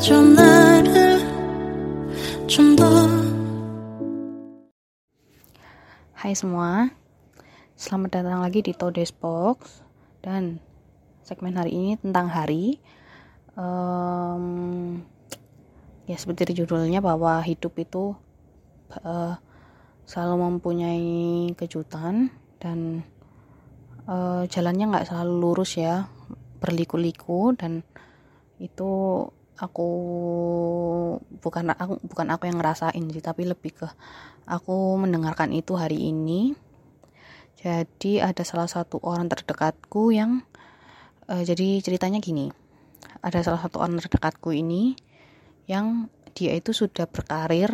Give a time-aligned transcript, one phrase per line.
[0.00, 1.20] 맞춰줘 나를
[2.48, 2.86] 좀 더
[6.16, 6.90] Hai semua,
[7.76, 9.84] selamat datang lagi di Todes Box
[10.24, 10.58] dan
[11.22, 12.80] segmen hari ini tentang hari.
[13.54, 15.04] Um,
[16.08, 18.16] ya seperti judulnya bahwa hidup itu
[19.04, 19.38] uh,
[20.08, 23.06] selalu mempunyai kejutan dan
[24.08, 26.10] uh, jalannya nggak selalu lurus ya
[26.58, 27.86] berliku-liku dan
[28.58, 29.22] itu
[29.61, 29.89] aku
[31.37, 33.87] bukan aku bukan aku yang ngerasain sih tapi lebih ke
[34.49, 36.57] aku mendengarkan itu hari ini.
[37.61, 40.41] Jadi ada salah satu orang terdekatku yang
[41.29, 42.49] uh, jadi ceritanya gini.
[43.21, 44.97] Ada salah satu orang terdekatku ini
[45.69, 47.69] yang dia itu sudah berkarir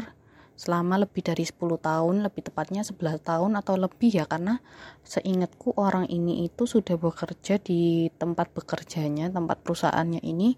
[0.58, 4.60] selama lebih dari 10 tahun, lebih tepatnya 11 tahun atau lebih ya karena
[5.06, 10.58] seingatku orang ini itu sudah bekerja di tempat bekerjanya, tempat perusahaannya ini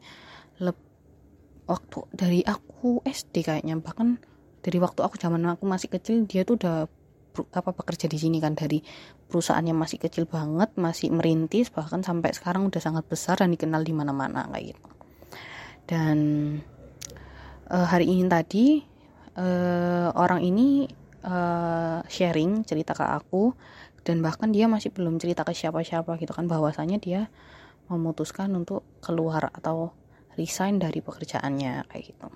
[1.70, 4.17] waktu dari aku SD kayaknya bahkan
[4.66, 6.89] dari waktu aku zaman aku masih kecil dia tuh udah
[7.53, 8.81] apa bekerja di sini kan dari
[9.30, 13.94] perusahaannya masih kecil banget, masih merintis bahkan sampai sekarang udah sangat besar dan dikenal di
[13.94, 14.90] mana-mana kayak gitu.
[15.86, 16.17] Dan
[17.70, 18.66] uh, hari ini tadi
[19.38, 20.90] uh, orang ini
[21.23, 23.53] uh, sharing cerita ke aku
[24.03, 27.22] dan bahkan dia masih belum cerita ke siapa-siapa gitu kan bahwasanya dia
[27.90, 29.94] memutuskan untuk keluar atau
[30.40, 32.28] resign dari pekerjaannya kayak gitu.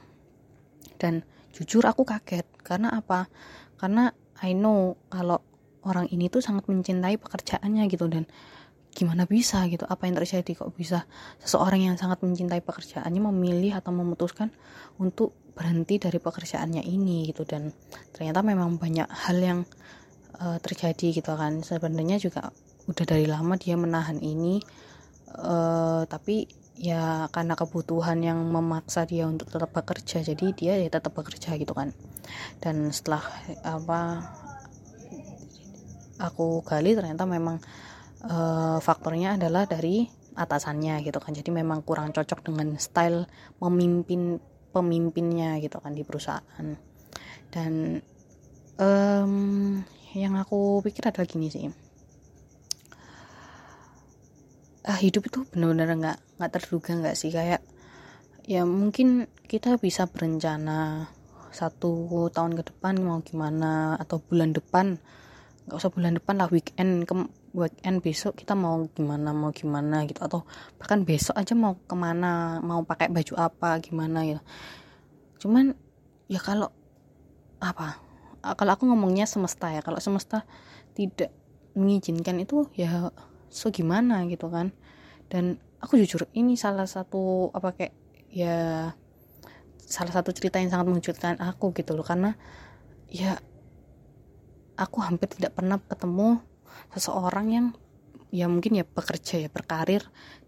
[1.00, 1.24] Dan
[1.56, 3.32] jujur aku kaget karena apa?
[3.80, 4.12] Karena
[4.44, 5.40] I know kalau
[5.88, 8.28] orang ini tuh sangat mencintai pekerjaannya gitu dan
[8.94, 9.88] gimana bisa gitu?
[9.88, 10.52] Apa yang terjadi?
[10.54, 11.08] Kok bisa
[11.40, 14.52] seseorang yang sangat mencintai pekerjaannya memilih atau memutuskan
[15.00, 17.48] untuk berhenti dari pekerjaannya ini gitu?
[17.48, 17.72] Dan
[18.12, 19.60] ternyata memang banyak hal yang
[20.44, 21.66] uh, terjadi gitu kan.
[21.66, 24.60] Sebenarnya juga udah dari lama dia menahan ini
[25.40, 31.14] uh, tapi ya karena kebutuhan yang memaksa dia untuk tetap bekerja jadi dia ya tetap
[31.14, 31.94] bekerja gitu kan.
[32.58, 33.24] Dan setelah
[33.62, 34.30] apa
[36.18, 37.62] aku gali ternyata memang
[38.26, 41.36] uh, faktornya adalah dari atasannya gitu kan.
[41.36, 43.30] Jadi memang kurang cocok dengan style
[43.62, 44.42] memimpin
[44.74, 46.68] pemimpinnya gitu kan di perusahaan.
[47.54, 48.02] Dan
[48.82, 49.34] um,
[50.14, 51.83] yang aku pikir adalah gini sih
[54.88, 57.32] ah, hidup itu benar-benar nggak nggak terduga nggak sih?
[57.32, 57.62] Kayak
[58.44, 61.08] ya mungkin kita bisa berencana
[61.54, 65.00] satu tahun ke depan mau gimana atau bulan depan.
[65.68, 67.14] Nggak usah bulan depan lah weekend ke
[67.56, 70.20] weekend besok kita mau gimana mau gimana gitu.
[70.20, 70.44] Atau
[70.76, 74.40] bahkan besok aja mau ke mana mau pakai baju apa gimana ya
[75.44, 75.76] cuman
[76.32, 76.72] ya kalau
[77.60, 78.00] apa?
[78.44, 79.80] Kalau aku ngomongnya semesta ya.
[79.80, 80.44] Kalau semesta
[80.96, 81.32] tidak
[81.76, 83.12] mengizinkan itu ya
[83.54, 84.74] so gimana gitu kan.
[85.30, 87.94] Dan aku jujur ini salah satu apa kayak
[88.34, 88.90] ya
[89.78, 92.02] salah satu cerita yang sangat mengejutkan aku gitu loh.
[92.02, 92.34] Karena
[93.14, 93.38] ya
[94.74, 96.42] aku hampir tidak pernah ketemu
[96.98, 97.66] seseorang yang
[98.34, 100.02] ya mungkin ya bekerja ya berkarir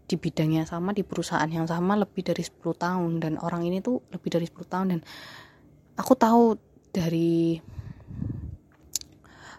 [0.09, 3.11] di bidang yang sama di perusahaan yang sama lebih dari 10 tahun.
[3.22, 4.87] Dan orang ini tuh lebih dari 10 tahun.
[4.97, 5.01] Dan
[5.93, 6.57] aku tahu
[6.89, 7.61] dari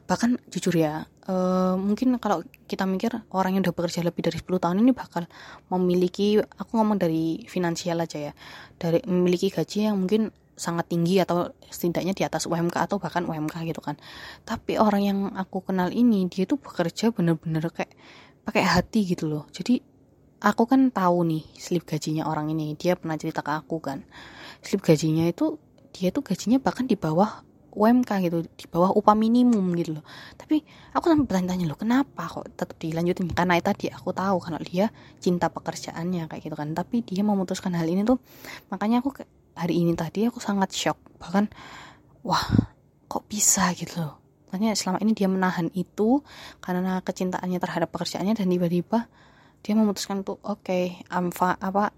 [0.07, 4.47] bahkan jujur ya uh, mungkin kalau kita mikir orang yang udah bekerja lebih dari 10
[4.63, 5.27] tahun ini bakal
[5.71, 8.33] memiliki aku ngomong dari finansial aja ya
[8.79, 13.69] dari memiliki gaji yang mungkin sangat tinggi atau setidaknya di atas UMK atau bahkan UMK
[13.69, 14.01] gitu kan.
[14.49, 17.93] Tapi orang yang aku kenal ini dia tuh bekerja bener-bener kayak
[18.43, 19.45] pakai hati gitu loh.
[19.53, 19.85] Jadi
[20.41, 24.03] aku kan tahu nih slip gajinya orang ini dia pernah cerita ke aku kan.
[24.65, 25.61] Slip gajinya itu
[25.93, 27.45] dia tuh gajinya bahkan di bawah
[27.77, 30.05] UMK gitu di bawah upah minimum gitu loh.
[30.35, 30.65] Tapi
[30.97, 33.29] aku sampai bertanya-tanya loh kenapa kok tetap dilanjutin?
[33.37, 34.89] Karena tadi aku tahu kalau dia
[35.21, 36.73] cinta pekerjaannya kayak gitu kan.
[36.73, 38.17] Tapi dia memutuskan hal ini tuh
[38.73, 39.13] makanya aku
[39.53, 40.97] hari ini tadi aku sangat shock.
[41.21, 41.53] Bahkan
[42.25, 42.45] wah
[43.07, 43.69] kok bisa?
[43.77, 44.17] gitu loh.
[44.49, 46.25] Tanya selama ini dia menahan itu
[46.65, 49.11] karena kecintaannya terhadap pekerjaannya dan tiba-tiba
[49.61, 51.93] dia memutuskan tuh oke okay, I'm apa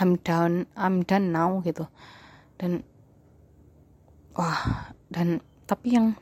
[0.00, 1.86] I'm down I'm done now gitu.
[2.58, 2.82] Dan
[4.40, 6.16] wah dan tapi yang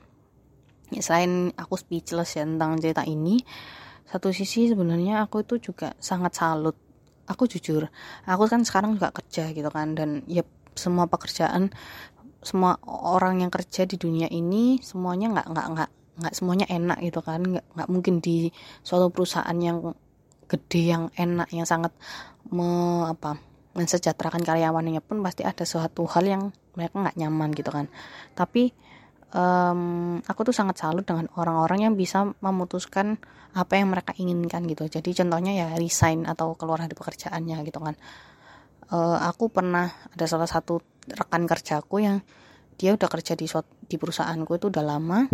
[0.90, 3.38] ya selain aku speechless ya tentang cerita ini
[4.10, 6.74] satu sisi sebenarnya aku itu juga sangat salut.
[7.28, 7.86] Aku jujur
[8.24, 10.42] aku kan sekarang juga kerja gitu kan dan ya
[10.72, 11.68] semua pekerjaan
[12.40, 15.90] semua orang yang kerja di dunia ini semuanya nggak nggak nggak
[16.24, 17.44] nggak semuanya enak gitu kan.
[17.44, 18.48] Nggak nggak mungkin di
[18.80, 19.92] suatu perusahaan yang
[20.48, 21.92] gede yang enak yang sangat
[22.48, 23.36] me, apa
[23.76, 26.42] mensejahterakan karyawannya pun pasti ada suatu hal yang
[26.78, 27.90] mereka nggak nyaman gitu kan.
[28.38, 28.70] Tapi
[29.34, 33.18] um, aku tuh sangat salut dengan orang-orang yang bisa memutuskan
[33.56, 34.86] apa yang mereka inginkan gitu.
[34.86, 37.96] Jadi contohnya ya resign atau keluar dari pekerjaannya gitu kan.
[38.88, 42.24] Uh, aku pernah ada salah satu rekan kerjaku yang
[42.78, 43.50] dia udah kerja di
[43.88, 45.26] di perusahaanku itu udah lama.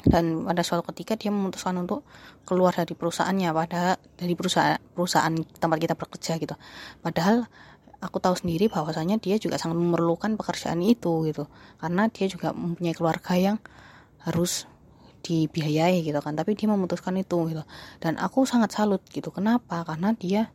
[0.00, 2.08] Dan pada suatu ketika dia memutuskan untuk
[2.48, 6.56] keluar dari perusahaannya pada dari perusahaan perusahaan tempat kita bekerja gitu.
[7.04, 7.44] Padahal
[8.00, 11.44] aku tahu sendiri bahwasanya dia juga sangat memerlukan pekerjaan itu gitu.
[11.76, 13.56] Karena dia juga mempunyai keluarga yang
[14.24, 14.64] harus
[15.20, 16.32] dibiayai gitu kan.
[16.32, 17.62] Tapi dia memutuskan itu gitu.
[18.00, 19.28] Dan aku sangat salut gitu.
[19.28, 19.84] Kenapa?
[19.84, 20.48] Karena dia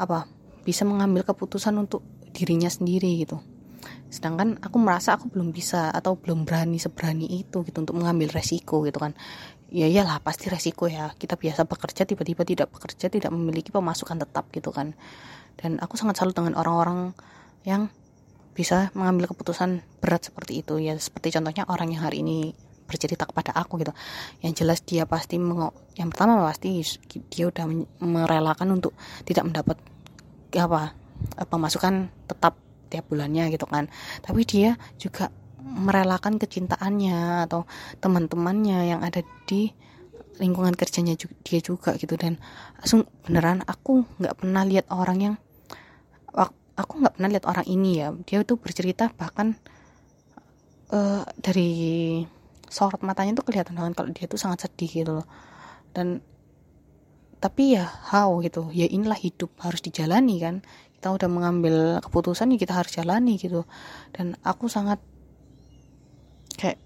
[0.00, 0.24] apa
[0.64, 2.00] bisa mengambil keputusan untuk
[2.32, 3.40] dirinya sendiri gitu.
[4.08, 8.80] Sedangkan aku merasa aku belum bisa atau belum berani seberani itu gitu untuk mengambil resiko
[8.88, 9.12] gitu kan.
[9.68, 11.12] Ya iyalah pasti resiko ya.
[11.12, 14.96] Kita biasa bekerja tiba-tiba tidak bekerja tidak memiliki pemasukan tetap gitu kan
[15.58, 17.12] dan aku sangat salut dengan orang-orang
[17.66, 17.90] yang
[18.54, 20.78] bisa mengambil keputusan berat seperti itu.
[20.82, 22.54] Ya seperti contohnya orang yang hari ini
[22.88, 23.92] bercerita kepada aku gitu.
[24.40, 25.36] Yang jelas dia pasti
[25.94, 26.82] yang pertama pasti
[27.28, 27.66] dia udah
[28.02, 29.76] merelakan untuk tidak mendapat
[30.56, 30.96] apa
[31.46, 32.56] pemasukan tetap
[32.88, 33.86] tiap bulannya gitu kan.
[34.24, 35.28] Tapi dia juga
[35.58, 37.68] merelakan kecintaannya atau
[38.00, 39.68] teman-temannya yang ada di
[40.38, 42.16] lingkungan kerjanya dia juga gitu.
[42.16, 42.40] Dan
[42.80, 45.34] langsung beneran aku nggak pernah lihat orang yang
[46.78, 48.14] aku nggak pernah lihat orang ini ya.
[48.22, 49.58] Dia tuh bercerita bahkan
[50.94, 52.22] uh, dari
[52.70, 55.26] sorot matanya tuh kelihatan banget kalau dia tuh sangat sedih gitu loh.
[55.90, 56.22] Dan
[57.42, 58.70] tapi ya how gitu.
[58.70, 60.62] Ya inilah hidup harus dijalani kan.
[60.94, 63.66] Kita udah mengambil keputusan ya kita harus jalani gitu.
[64.14, 65.02] Dan aku sangat
[66.54, 66.78] kayak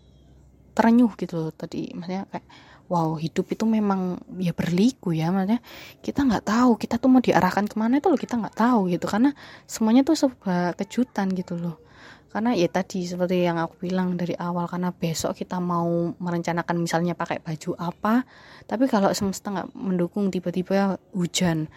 [0.73, 1.93] terenyuh gitu loh tadi.
[1.93, 2.47] Maksudnya kayak
[2.93, 5.65] wow hidup itu memang ya berliku ya maksudnya.
[6.05, 9.09] Kita nggak tahu kita tuh mau diarahkan ke mana itu loh kita nggak tahu gitu.
[9.09, 9.33] Karena
[9.65, 11.81] semuanya tuh sebuah kejutan gitu loh.
[12.29, 17.13] Karena ya tadi seperti yang aku bilang dari awal karena besok kita mau merencanakan misalnya
[17.13, 18.25] pakai baju apa
[18.65, 21.69] tapi kalau semesta nggak mendukung tiba-tiba hujan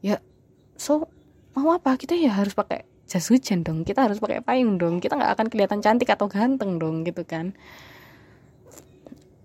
[0.00, 0.16] ya
[0.80, 1.08] so
[1.52, 1.96] mau apa?
[2.00, 5.46] Kita ya harus pakai jas hujan dong kita harus pakai payung dong kita nggak akan
[5.52, 7.52] kelihatan cantik atau ganteng dong gitu kan.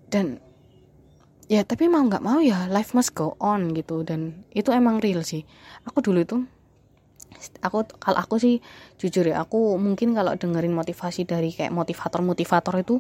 [0.08, 0.40] Dan
[1.54, 4.02] ya tapi mau nggak mau ya life must go on gitu.
[4.02, 5.46] Dan itu emang real sih.
[5.86, 6.38] Aku dulu itu
[7.60, 8.56] aku kalau aku sih
[8.96, 12.96] jujur ya aku mungkin kalau dengerin motivasi dari kayak motivator motivator itu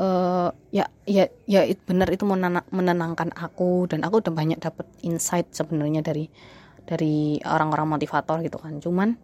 [0.00, 2.28] uh, ya ya ya it, benar itu
[2.74, 3.88] menenangkan aku.
[3.88, 6.28] Dan aku udah banyak dapet insight sebenarnya dari
[6.84, 8.76] dari orang-orang motivator gitu kan.
[8.84, 9.16] Cuman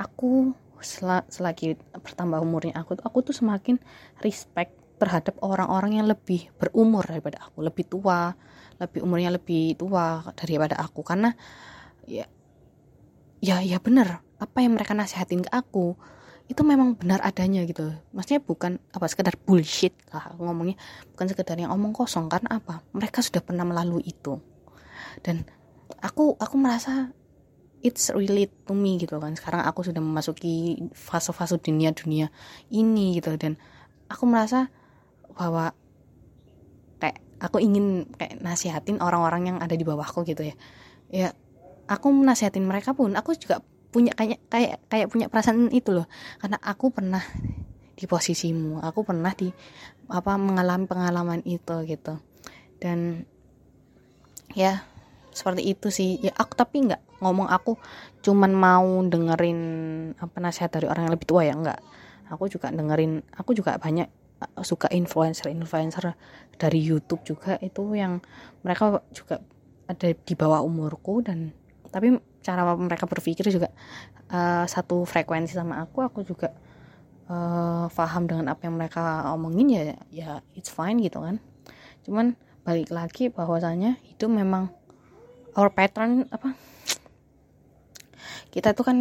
[0.00, 0.50] aku
[0.80, 3.76] sel selagi bertambah umurnya aku aku tuh semakin
[4.24, 8.36] respect terhadap orang-orang yang lebih berumur daripada aku, lebih tua,
[8.76, 11.00] lebih umurnya lebih tua daripada aku.
[11.00, 11.32] Karena
[12.04, 12.28] ya
[13.40, 15.96] ya ya benar apa yang mereka nasihatin ke aku
[16.50, 17.94] itu memang benar adanya gitu.
[18.10, 20.74] Maksudnya bukan apa sekedar bullshit lah ngomongnya.
[21.14, 22.82] Bukan sekedar yang omong kosong karena apa?
[22.90, 24.42] Mereka sudah pernah melalui itu.
[25.22, 25.46] Dan
[26.02, 27.14] aku aku merasa
[27.86, 29.38] it's relate to me gitu kan.
[29.38, 32.34] Sekarang aku sudah memasuki fase-fase dunia-dunia
[32.74, 33.30] ini gitu.
[33.38, 33.54] Dan
[34.10, 34.74] aku merasa
[35.40, 35.72] bahwa
[37.00, 40.54] kayak aku ingin kayak nasihatin orang-orang yang ada di bawahku gitu ya.
[41.08, 41.28] Ya
[41.88, 46.04] aku nasihatin mereka pun aku juga punya kayak kayak kayak punya perasaan itu loh.
[46.36, 47.24] Karena aku pernah
[47.96, 49.48] di posisimu aku pernah di
[50.12, 52.20] apa mengalami pengalaman itu gitu.
[52.76, 53.24] Dan
[54.52, 54.84] ya
[55.32, 56.20] seperti itu sih.
[56.20, 57.80] Ya aku tapi nggak ngomong aku
[58.20, 59.60] cuman mau dengerin
[60.20, 61.80] apa nasihat dari orang yang lebih tua ya nggak.
[62.28, 64.20] Aku juga dengerin aku juga banyak
[64.64, 66.16] suka influencer-influencer
[66.56, 68.24] dari YouTube juga itu yang
[68.64, 69.40] mereka juga
[69.84, 71.52] ada di bawah umurku dan
[71.90, 73.68] tapi cara mereka berpikir juga
[74.32, 76.54] uh, satu frekuensi sama aku aku juga
[77.28, 81.36] uh, paham dengan apa yang mereka omongin ya ya it's fine gitu kan.
[82.06, 84.72] Cuman balik lagi bahwasanya itu memang
[85.56, 86.54] our pattern apa
[88.50, 88.98] kita tuh kan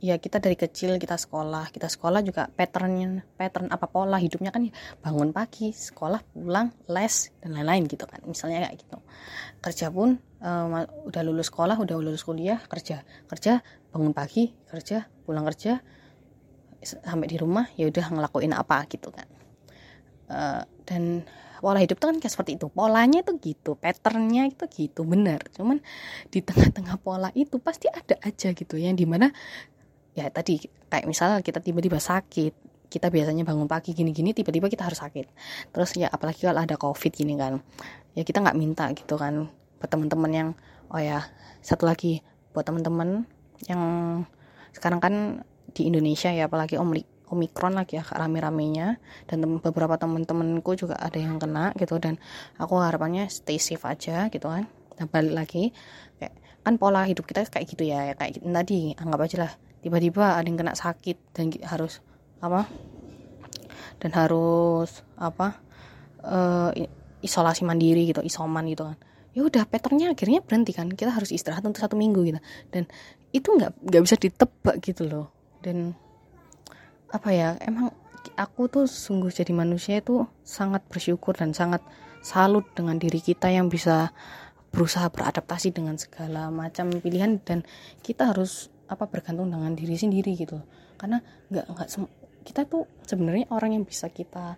[0.00, 1.72] ya kita dari kecil kita sekolah.
[1.72, 4.68] Kita sekolah juga patternnya pattern apa pola hidupnya kan
[5.00, 8.20] bangun pagi sekolah pulang les dan lain-lain gitu kan.
[8.28, 8.98] Misalnya kayak gitu.
[9.60, 10.72] Kerja pun um,
[11.08, 13.02] udah lulus sekolah udah lulus kuliah kerja.
[13.28, 13.60] Kerja
[13.92, 15.80] bangun pagi kerja pulang kerja
[16.84, 19.28] sampai di rumah ya udah ngelakuin apa gitu kan.
[20.26, 21.22] Uh, dan
[21.58, 22.68] pola hidup tuh kan kayak seperti itu.
[22.70, 25.40] Polanya itu gitu patternnya itu gitu benar.
[25.50, 25.80] Cuman
[26.28, 29.32] di tengah-tengah pola itu pasti ada aja gitu yang di mana
[30.16, 35.02] ya tadi kayak misalnya kita tiba-tiba sakit kita biasanya bangun pagi gini-gini tiba-tiba kita harus
[35.02, 35.26] sakit.
[35.74, 37.60] Terus ya apalagi kalau ada covid gini kan
[38.16, 40.48] ya kita nggak minta gitu kan buat teman-teman yang
[40.88, 41.20] oh ya
[41.60, 42.24] satu lagi
[42.56, 43.28] buat teman-teman
[43.68, 43.82] yang
[44.72, 45.14] sekarang kan
[45.76, 46.80] di Indonesia ya apalagi
[47.26, 48.96] omikron lagi ya rame-ramenya.
[49.28, 52.16] Dan tem beberapa temen-temenku juga ada yang kena gitu dan
[52.56, 54.70] aku harapannya stay safe aja gitu kan.
[54.96, 55.74] Nah balik lagi
[56.22, 56.32] kayak
[56.62, 59.52] kan pola hidup kita kayak gitu ya kayak tadi anggap aja lah
[59.86, 62.02] tiba-tiba ada yang kena sakit dan harus
[62.42, 62.66] apa?
[64.02, 65.62] Dan harus apa?
[66.26, 66.74] Uh,
[67.22, 68.98] isolasi mandiri gitu isoman gitu kan.
[69.30, 70.90] Ya udah patternnya akhirnya berhenti kan.
[70.90, 72.42] Kita harus istirahat untuk satu minggu gitu.
[72.74, 72.90] Dan
[73.30, 75.30] itu nggak nggak bisa ditebak gitu loh.
[75.62, 75.94] Dan
[77.14, 77.94] apa ya emang
[78.34, 81.78] aku tuh sungguh jadi manusia itu sangat bersyukur dan sangat
[82.26, 84.10] salut dengan diri kita yang bisa
[84.74, 87.38] berusaha beradaptasi dengan segala macam pilihan.
[87.46, 87.62] Dan
[88.02, 90.62] kita harus apa bergantung dengan diri sendiri gitu
[90.96, 91.18] karena
[91.50, 91.88] nggak nggak
[92.46, 94.54] kita tuh sebenarnya orang yang bisa kita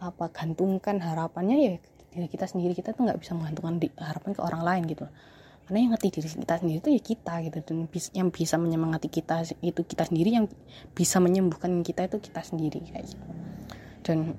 [0.00, 1.74] apa gantungkan harapannya ya
[2.16, 2.72] diri kita sendiri.
[2.72, 5.06] Kita tuh nggak bisa menggantungkan di, harapan ke orang lain gitu
[5.66, 7.76] karena yang ngerti diri kita sendiri itu ya kita gitu dan
[8.14, 10.46] yang bisa menyemangati kita itu kita sendiri yang
[10.94, 13.26] bisa menyembuhkan kita itu kita sendiri kayak gitu.
[14.06, 14.38] Dan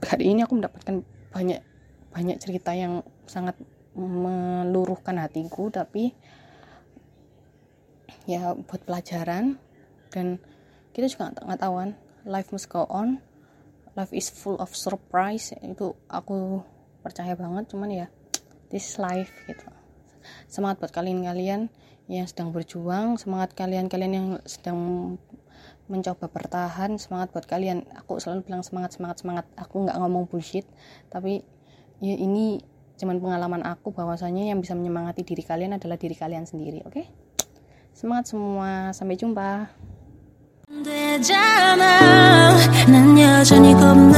[0.00, 1.60] hari ini aku mendapatkan banyak
[2.08, 3.60] banyak cerita yang sangat
[3.92, 6.16] meluruhkan hatiku tapi
[8.26, 9.56] ya buat pelajaran.
[10.10, 10.42] Dan
[10.92, 11.90] kita juga nggak tahu kan
[12.26, 13.22] life must go on.
[13.96, 15.54] Life is full of surprise.
[15.62, 16.60] Itu aku
[17.00, 18.06] percaya banget cuman ya
[18.68, 19.64] this life gitu.
[20.50, 21.70] Semangat buat kalian-kalian
[22.06, 24.78] yang sedang berjuang semangat kalian-kalian yang sedang
[25.86, 27.86] mencoba bertahan semangat buat kalian.
[28.02, 29.46] Aku selalu bilang semangat semangat semangat.
[29.54, 30.66] Aku nggak ngomong bullshit
[31.08, 31.46] tapi
[32.02, 32.60] ya ini
[32.96, 36.92] cuman pengalaman aku bahwasanya yang bisa menyemangati diri kalian adalah diri kalian sendiri oke?
[36.96, 37.06] okay?
[37.95, 39.67] semangat semua sampai jumpa
[40.83, 42.55] 되잖아
[42.87, 44.17] 난 여전히 겁나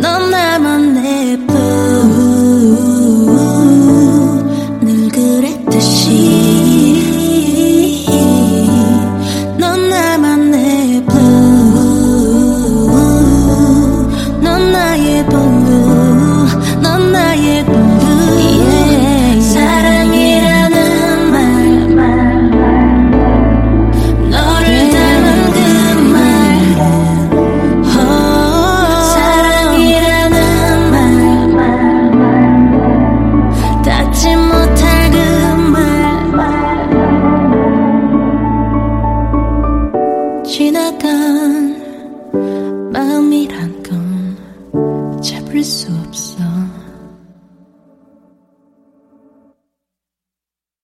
[0.00, 1.51] 넌 나만 지나